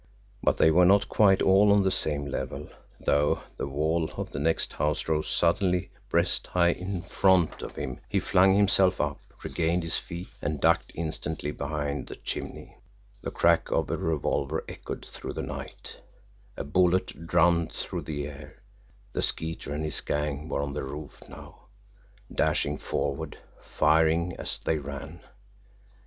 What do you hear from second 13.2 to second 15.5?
The crack of a revolver echoed through the